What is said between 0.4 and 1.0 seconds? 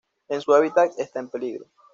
su hábitat